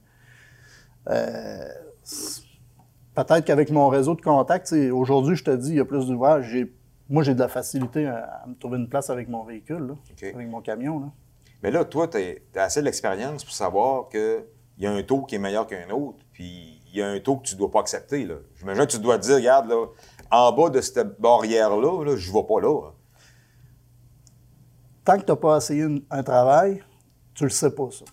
Euh, 1.09 1.69
Peut-être 3.17 3.45
qu'avec 3.45 3.71
mon 3.71 3.89
réseau 3.89 4.15
de 4.15 4.21
contacts, 4.21 4.73
aujourd'hui, 4.93 5.35
je 5.37 5.43
te 5.45 5.51
dis, 5.51 5.71
il 5.71 5.77
y 5.77 5.81
a 5.81 5.85
plus 5.85 6.07
d'ouvrages. 6.07 6.49
J'ai- 6.51 6.73
Moi, 7.09 7.23
j'ai 7.23 7.35
de 7.35 7.41
la 7.41 7.49
facilité 7.49 8.07
à, 8.07 8.43
à 8.43 8.47
me 8.47 8.55
trouver 8.55 8.79
une 8.79 8.89
place 8.89 9.11
avec 9.11 9.29
mon 9.29 9.43
véhicule, 9.45 9.79
là, 9.87 9.95
avec 10.35 10.49
mon 10.49 10.61
camion. 10.61 10.99
Là. 11.01 11.07
Mais 11.63 11.71
là, 11.71 11.85
toi, 11.85 12.09
tu 12.09 12.19
as 12.57 12.63
assez 12.63 12.83
d'expérience 12.83 13.43
pour 13.45 13.55
savoir 13.55 14.09
qu'il 14.09 14.45
y 14.79 14.87
a 14.87 14.93
un 14.93 15.03
taux 15.05 15.23
qui 15.23 15.37
est 15.37 15.39
meilleur 15.39 15.67
qu'un 15.69 15.89
autre, 15.91 16.19
puis 16.33 16.81
il 16.93 16.99
y 16.99 17.03
a 17.03 17.09
un 17.09 17.19
taux 17.21 17.37
que 17.37 17.45
tu 17.47 17.55
ne 17.55 17.61
dois 17.61 17.71
pas 17.71 17.81
accepter. 17.81 18.29
J'imagine 18.59 18.85
que 18.87 18.91
tu 18.91 18.99
dois 18.99 19.19
te 19.19 19.23
dire, 19.23 19.37
regarde, 19.37 19.69
là, 19.69 19.87
en 20.33 20.53
bas 20.53 20.69
de 20.69 20.81
cette 20.81 21.21
barrière-là, 21.21 22.05
là, 22.05 22.17
je 22.17 22.29
ne 22.31 22.35
vais 22.37 22.45
pas 22.45 22.61
là. 22.61 22.91
tant 25.05 25.17
que 25.19 25.25
tu 25.25 25.31
n'as 25.31 25.37
pas 25.37 25.57
essayé 25.59 25.83
une- 25.85 26.03
un 26.11 26.23
travail, 26.25 26.83
tu 27.35 27.45
le 27.45 27.51
sais 27.51 27.71
pas, 27.71 27.89
ça. 27.93 28.05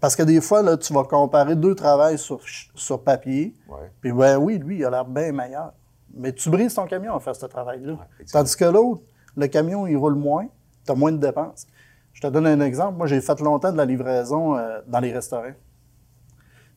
Parce 0.00 0.14
que 0.14 0.22
des 0.22 0.40
fois, 0.40 0.62
là, 0.62 0.76
tu 0.76 0.92
vas 0.92 1.04
comparer 1.04 1.56
deux 1.56 1.74
travails 1.74 2.18
sur, 2.18 2.40
sur 2.74 3.02
papier, 3.02 3.56
puis 4.00 4.12
ben 4.12 4.36
oui, 4.36 4.58
lui, 4.58 4.78
il 4.78 4.84
a 4.84 4.90
l'air 4.90 5.04
bien 5.04 5.32
meilleur. 5.32 5.72
Mais 6.14 6.32
tu 6.32 6.48
brises 6.50 6.74
ton 6.74 6.86
camion 6.86 7.14
à 7.14 7.20
faire 7.20 7.34
ce 7.36 7.46
travail-là. 7.46 7.96
Tandis 8.32 8.56
que 8.56 8.64
l'autre, 8.64 9.02
le 9.36 9.46
camion, 9.48 9.86
il 9.86 9.96
roule 9.96 10.14
moins, 10.14 10.46
tu 10.84 10.92
as 10.92 10.94
moins 10.94 11.12
de 11.12 11.18
dépenses. 11.18 11.66
Je 12.12 12.20
te 12.22 12.26
donne 12.28 12.46
un 12.46 12.60
exemple. 12.60 12.96
Moi, 12.96 13.06
j'ai 13.06 13.20
fait 13.20 13.38
longtemps 13.40 13.72
de 13.72 13.76
la 13.76 13.84
livraison 13.84 14.56
euh, 14.56 14.80
dans 14.86 15.00
les 15.00 15.12
restaurants. 15.12 15.52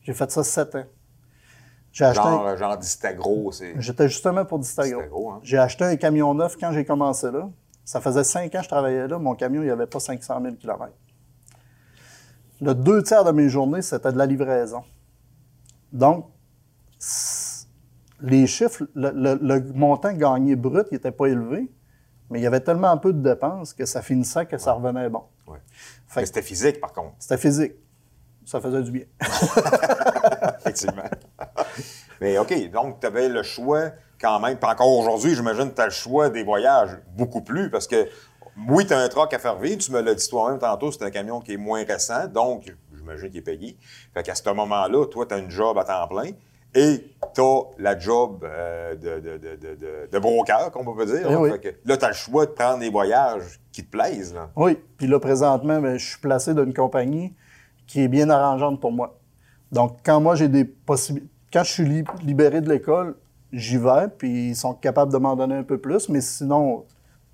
J'ai 0.02 0.12
fait 0.14 0.30
ça 0.30 0.42
sept 0.44 0.74
ans. 0.74 0.84
J'ai 1.92 2.04
acheté 2.04 2.26
un- 2.26 2.30
Genre, 2.30 2.46
euh, 2.46 2.56
genre 2.56 2.76
Distagro, 2.78 3.50
c'est. 3.52 3.74
J'étais 3.80 4.08
justement 4.08 4.44
pour 4.44 4.58
Distagro. 4.58 4.98
Distagro, 5.00 5.30
hein. 5.30 5.40
J'ai 5.42 5.58
acheté 5.58 5.84
un 5.84 5.96
camion 5.96 6.34
neuf 6.34 6.56
quand 6.58 6.72
j'ai 6.72 6.84
commencé 6.84 7.30
là. 7.30 7.48
Ça 7.84 8.00
faisait 8.00 8.24
cinq 8.24 8.54
ans 8.54 8.58
que 8.58 8.64
je 8.64 8.68
travaillais 8.68 9.08
là. 9.08 9.18
Mon 9.18 9.34
camion, 9.34 9.62
il 9.62 9.66
n'y 9.66 9.70
avait 9.70 9.86
pas 9.86 9.98
500 10.00 10.40
000 10.42 10.54
km. 10.56 10.90
Le 12.60 12.74
deux 12.74 13.02
tiers 13.02 13.24
de 13.24 13.30
mes 13.32 13.48
journées, 13.48 13.82
c'était 13.82 14.12
de 14.12 14.18
la 14.18 14.26
livraison. 14.26 14.82
Donc, 15.92 16.26
les 18.20 18.46
chiffres, 18.46 18.84
le, 18.94 19.10
le- 19.10 19.38
le 19.40 19.72
montant 19.72 20.12
gagné 20.12 20.56
brut, 20.56 20.86
il 20.90 20.94
n'était 20.94 21.10
pas 21.12 21.26
élevé, 21.26 21.70
mais 22.28 22.38
il 22.38 22.42
y 22.42 22.46
avait 22.46 22.60
tellement 22.60 22.96
peu 22.98 23.12
de 23.12 23.22
dépenses 23.22 23.72
que 23.72 23.86
ça 23.86 24.02
finissait 24.02 24.46
que 24.46 24.58
ça 24.58 24.72
revenait 24.72 25.08
bon. 25.08 25.24
Ouais. 25.46 25.58
Fait 26.06 26.20
Mais 26.20 26.26
c'était 26.26 26.42
physique, 26.42 26.80
par 26.80 26.92
contre, 26.92 27.14
c'était 27.18 27.38
physique. 27.38 27.72
Ça 28.44 28.60
faisait 28.60 28.82
du 28.82 28.90
bien. 28.90 29.04
effectivement. 30.58 31.02
Mais 32.20 32.36
OK, 32.38 32.70
donc 32.70 33.00
tu 33.00 33.06
avais 33.06 33.28
le 33.28 33.42
choix 33.42 33.90
quand 34.20 34.40
même. 34.40 34.58
Puis 34.58 34.70
encore 34.70 34.88
aujourd'hui, 34.98 35.34
j'imagine 35.34 35.70
que 35.70 35.76
tu 35.76 35.80
as 35.80 35.86
le 35.86 35.90
choix 35.92 36.28
des 36.30 36.42
voyages 36.42 36.98
beaucoup 37.16 37.42
plus 37.42 37.70
parce 37.70 37.86
que 37.86 38.06
oui, 38.68 38.86
tu 38.86 38.92
as 38.92 38.98
un 38.98 39.08
truck 39.08 39.32
à 39.34 39.38
faire 39.38 39.56
vivre. 39.58 39.78
Tu 39.78 39.90
me 39.92 40.00
l'as 40.00 40.14
dit 40.14 40.28
toi-même 40.28 40.58
tantôt, 40.58 40.90
c'est 40.92 41.02
un 41.04 41.10
camion 41.10 41.40
qui 41.40 41.54
est 41.54 41.56
moins 41.56 41.84
récent, 41.84 42.26
donc 42.28 42.72
j'imagine 42.96 43.28
qu'il 43.30 43.38
est 43.38 43.42
payé. 43.42 43.76
Fait 44.14 44.22
qu'à 44.22 44.34
ce 44.34 44.48
moment-là, 44.50 45.06
toi, 45.06 45.26
tu 45.26 45.34
as 45.34 45.38
une 45.38 45.50
job 45.50 45.78
à 45.78 45.84
temps 45.84 46.06
plein. 46.08 46.30
et 46.74 47.04
tu 47.34 47.40
as 47.40 47.62
la 47.78 47.98
job 47.98 48.44
euh, 48.44 48.94
de, 48.94 49.20
de, 49.20 49.38
de, 49.38 49.56
de, 49.56 50.08
de 50.12 50.18
broker, 50.18 50.70
comme 50.70 50.86
on 50.88 50.94
peut 50.94 51.06
dire. 51.06 51.22
Eh 51.26 51.30
là. 51.32 51.40
oui. 51.40 51.50
Fait 51.50 51.58
que 51.58 51.68
là, 51.88 51.96
tu 51.96 52.04
as 52.04 52.08
le 52.08 52.14
choix 52.14 52.46
de 52.46 52.52
prendre 52.52 52.78
des 52.78 52.90
voyages 52.90 53.60
qui 53.72 53.84
te 53.84 53.90
plaisent. 53.90 54.34
Là. 54.34 54.50
Oui, 54.56 54.78
puis 54.96 55.06
là, 55.08 55.18
présentement, 55.18 55.80
ben, 55.80 55.96
je 55.98 56.06
suis 56.06 56.18
placé 56.20 56.54
dans 56.54 56.64
une 56.64 56.74
compagnie 56.74 57.34
qui 57.86 58.02
est 58.02 58.08
bien 58.08 58.30
arrangeante 58.30 58.80
pour 58.80 58.92
moi. 58.92 59.18
Donc, 59.72 59.98
quand 60.04 60.20
moi, 60.20 60.34
j'ai 60.36 60.48
des 60.48 60.64
possibilités... 60.64 61.28
Quand 61.52 61.64
je 61.64 61.72
suis 61.72 61.84
li- 61.84 62.04
libéré 62.22 62.60
de 62.60 62.68
l'école, 62.68 63.16
j'y 63.52 63.76
vais, 63.76 64.06
puis 64.16 64.50
ils 64.50 64.56
sont 64.56 64.74
capables 64.74 65.12
de 65.12 65.18
m'en 65.18 65.34
donner 65.34 65.56
un 65.56 65.64
peu 65.64 65.78
plus, 65.78 66.08
mais 66.08 66.20
sinon, 66.20 66.84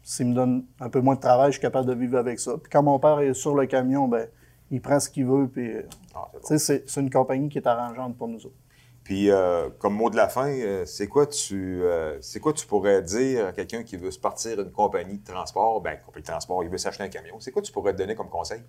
s'ils 0.08 0.26
me 0.28 0.34
donnent 0.34 0.64
un 0.80 0.88
peu 0.88 1.00
moins 1.00 1.16
de 1.16 1.20
travail, 1.20 1.48
je 1.50 1.54
suis 1.58 1.62
capable 1.62 1.86
de 1.88 1.94
vivre 1.94 2.16
avec 2.16 2.38
ça. 2.38 2.52
Puis 2.62 2.70
quand 2.70 2.82
mon 2.82 2.98
père 3.00 3.18
est 3.20 3.34
sur 3.34 3.54
le 3.56 3.66
camion, 3.66 4.06
ben 4.08 4.28
il 4.70 4.80
prend 4.80 4.98
ce 5.00 5.10
qu'il 5.10 5.26
veut, 5.26 5.48
puis... 5.48 5.72
euh, 5.72 5.82
Ah, 6.14 6.28
c'est 6.32 6.38
bon. 6.38 6.40
Tu 6.40 6.46
sais, 6.46 6.58
c'est- 6.58 6.84
c'est 6.88 7.00
une 7.00 7.10
compagnie 7.10 7.48
qui 7.48 7.58
est 7.58 7.66
arrangeante 7.66 8.16
pour 8.16 8.28
nous 8.28 8.38
autres. 8.46 8.54
Puis, 9.02 9.30
euh, 9.30 9.68
comme 9.78 9.94
mot 9.94 10.10
de 10.10 10.16
la 10.16 10.28
fin, 10.28 10.48
euh, 10.48 10.84
c'est 10.84 11.06
quoi 11.08 11.26
tu 11.26 11.80
euh, 11.82 12.16
c'est 12.20 12.40
quoi 12.40 12.52
tu 12.52 12.66
pourrais 12.66 13.02
dire 13.02 13.46
à 13.46 13.52
quelqu'un 13.52 13.82
qui 13.84 13.96
veut 13.96 14.10
se 14.10 14.18
partir 14.18 14.56
d'une 14.56 14.72
compagnie 14.72 15.18
de 15.18 15.24
transport, 15.24 15.80
ben 15.80 15.96
compagnie 16.04 16.22
de 16.24 16.28
transport, 16.30 16.62
il 16.64 16.70
veut 16.70 16.78
s'acheter 16.78 17.04
un 17.04 17.08
camion. 17.08 17.38
C'est 17.40 17.52
quoi 17.52 17.62
tu 17.62 17.70
pourrais 17.72 17.92
te 17.92 17.98
donner 17.98 18.14
comme 18.16 18.28
conseil? 18.28 18.62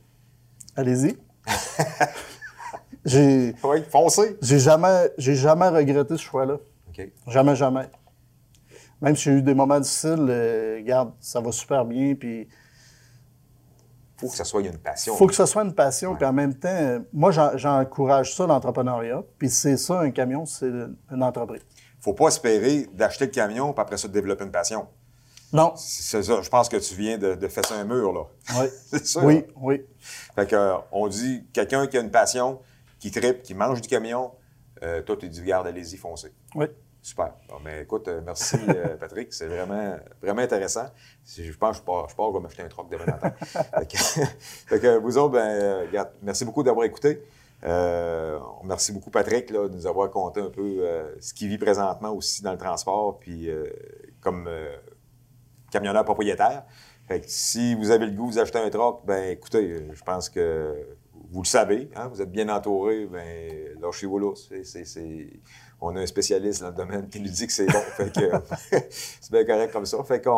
Allez-y. 0.76 1.18
j'ai 3.06 3.56
Oui, 3.64 3.84
foncez. 3.90 4.38
j'ai 4.42 4.60
jamais, 4.60 5.10
j'ai 5.18 5.36
jamais 5.36 5.70
regretté 5.70 6.18
ce 6.18 6.22
choix-là. 6.22 6.58
OK. 6.90 7.10
Jamais, 7.28 7.56
jamais. 7.56 7.90
Même 9.02 9.16
si 9.16 9.24
j'ai 9.24 9.32
eu 9.32 9.42
des 9.42 9.54
moments 9.54 9.80
difficiles, 9.80 10.26
euh, 10.30 10.78
regarde, 10.78 11.12
ça 11.20 11.40
va 11.40 11.52
super 11.52 11.86
bien, 11.86 12.16
puis 12.16 12.48
faut 14.20 14.28
que 14.30 14.36
ça 14.36 14.44
soit 14.44 14.62
une 14.62 14.78
passion. 14.80 15.16
faut 15.16 15.28
que 15.28 15.36
ce 15.36 15.46
soit 15.46 15.64
une 15.64 15.76
passion, 15.76 16.16
puis 16.16 16.26
en 16.26 16.34
même 16.34 16.56
temps, 16.56 17.00
moi, 17.14 17.30
j'en- 17.32 17.56
j'encourage 17.56 18.36
ça, 18.36 18.48
l'entrepreneuriat, 18.48 19.22
puis 19.38 19.50
c'est 19.50 19.78
ça, 19.78 20.00
un 20.00 20.10
camion, 20.12 20.46
c'est 20.46 20.66
une 21.12 21.24
entreprise. 21.24 21.62
faut 22.00 22.14
pas 22.14 22.28
espérer 22.28 22.88
d'acheter 22.94 23.26
le 23.26 23.32
camion 23.32 23.74
puis 23.74 23.82
après 23.82 23.98
ça 23.98 24.08
de 24.08 24.14
développer 24.14 24.44
une 24.46 24.52
passion. 24.52 24.88
Non. 25.54 25.74
C'est 25.76 26.22
ça. 26.24 26.42
Je 26.42 26.50
pense 26.50 26.68
que 26.70 26.78
tu 26.78 26.94
viens 26.96 27.18
de, 27.18 27.36
de 27.36 27.48
fesser 27.48 27.74
un 27.74 27.84
mur, 27.86 28.12
là. 28.14 28.22
Oui. 28.62 28.68
C'est 28.88 29.06
ça. 29.06 29.26
Oui, 29.26 29.44
oui. 29.62 29.82
Fait 30.36 30.46
que, 30.48 30.56
euh, 30.56 30.76
on 30.92 31.08
dit 31.08 31.46
quelqu'un 31.54 31.88
qui 31.88 31.98
a 31.98 32.02
une 32.02 32.12
passion, 32.12 32.60
qui 33.00 33.12
tripe, 33.12 33.42
qui 33.44 33.54
mange 33.56 33.82
du 33.82 33.88
camion, 33.88 34.32
euh, 34.84 35.02
toi, 35.02 35.16
tu 35.18 35.28
dis, 35.30 35.42
regarde, 35.42 35.68
allez-y, 35.68 35.98
foncez. 35.98 36.32
Oui. 36.56 36.68
Super. 37.08 37.32
Bon, 37.48 37.56
ben, 37.64 37.84
écoute, 37.84 38.10
euh, 38.10 38.20
merci, 38.26 38.58
euh, 38.68 38.98
Patrick. 39.00 39.32
C'est 39.32 39.48
vraiment, 39.48 39.96
vraiment 40.22 40.42
intéressant. 40.42 40.88
Je 41.26 41.54
pense 41.54 41.78
que 41.78 41.84
je 41.84 41.86
pars, 41.86 42.10
je, 42.10 42.16
pars, 42.18 42.32
je 42.32 42.34
vais 42.34 42.44
m'acheter 42.44 42.64
un 42.64 42.68
troc 42.68 42.92
demain 42.92 43.06
matin. 43.06 43.32
fait, 43.40 43.88
que, 43.90 43.98
fait 44.68 44.80
que 44.82 44.98
vous 44.98 45.18
autres, 45.18 45.32
ben, 45.32 45.48
euh, 45.48 45.86
regarde, 45.88 46.10
merci 46.22 46.44
beaucoup 46.44 46.64
d'avoir 46.64 46.86
écouté. 46.86 47.24
Euh, 47.64 48.38
on 48.58 48.64
remercie 48.64 48.92
beaucoup 48.92 49.10
Patrick 49.10 49.50
là, 49.52 49.70
de 49.70 49.74
nous 49.74 49.88
avoir 49.88 50.12
conté 50.12 50.42
un 50.42 50.50
peu 50.50 50.80
euh, 50.82 51.16
ce 51.22 51.34
qu'il 51.34 51.48
vit 51.48 51.58
présentement 51.58 52.12
aussi 52.12 52.44
dans 52.44 52.52
le 52.52 52.58
transport, 52.58 53.20
puis 53.20 53.50
euh, 53.50 53.68
comme 54.20 54.46
euh, 54.50 54.76
camionneur 55.72 56.04
propriétaire. 56.04 56.66
Fait 57.08 57.22
que 57.22 57.26
si 57.30 57.74
vous 57.76 57.92
avez 57.92 58.06
le 58.06 58.12
goût 58.12 58.28
vous 58.28 58.38
un 58.38 58.70
troc, 58.70 59.06
ben 59.06 59.32
écoutez, 59.32 59.72
euh, 59.72 59.94
je 59.94 60.04
pense 60.04 60.28
que 60.28 60.76
vous 61.32 61.42
le 61.42 61.48
savez, 61.48 61.90
hein, 61.96 62.08
vous 62.08 62.22
êtes 62.22 62.32
bien 62.32 62.48
entouré, 62.50 63.06
ben 63.06 63.80
lâchez-vous 63.82 64.20
là. 64.20 64.34
On 65.80 65.96
a 65.96 66.02
un 66.02 66.06
spécialiste 66.06 66.62
dans 66.62 66.70
le 66.70 66.76
domaine 66.76 67.08
qui 67.08 67.20
nous 67.20 67.30
dit 67.30 67.46
que 67.46 67.54
c'est 67.54 67.68
bon. 67.68 67.82
c'est 68.50 69.32
bien 69.32 69.46
correct 69.46 69.72
comme 69.72 69.86
ça. 69.86 70.04
Fait 70.04 70.24
qu'on 70.24 70.32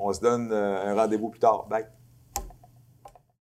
on 0.00 0.12
se 0.12 0.20
donne 0.20 0.50
euh, 0.52 0.86
un 0.86 0.94
rendez-vous 0.94 1.28
plus 1.28 1.40
tard. 1.40 1.66
Bye. 1.68 1.86